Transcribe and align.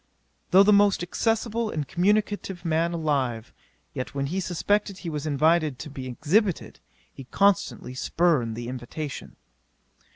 'Though 0.49 0.63
the 0.63 0.73
most 0.73 1.03
accessible 1.03 1.69
and 1.69 1.87
communicative 1.87 2.65
man 2.65 2.91
alive; 2.91 3.53
yet 3.93 4.15
when 4.15 4.25
he 4.25 4.39
suspected 4.39 4.97
he 4.97 5.11
was 5.11 5.27
invited 5.27 5.77
to 5.77 5.91
be 5.91 6.07
exhibited, 6.07 6.79
he 7.13 7.25
constantly 7.25 7.93
spurned 7.93 8.55
the 8.55 8.67
invitation. 8.67 9.35